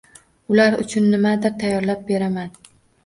Ular 0.53 0.77
uchun 0.85 1.09
nimadir 1.15 1.53
tayyorlab 1.65 2.03
beraman. 2.09 2.51